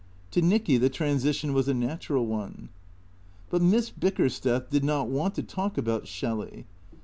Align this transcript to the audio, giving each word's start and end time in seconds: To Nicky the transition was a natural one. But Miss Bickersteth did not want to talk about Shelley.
To 0.31 0.41
Nicky 0.41 0.77
the 0.77 0.89
transition 0.89 1.53
was 1.53 1.67
a 1.67 1.75
natural 1.75 2.25
one. 2.25 2.69
But 3.51 3.61
Miss 3.61 3.91
Bickersteth 3.91 4.67
did 4.71 4.83
not 4.83 5.09
want 5.09 5.35
to 5.35 5.43
talk 5.43 5.77
about 5.77 6.07
Shelley. 6.07 6.65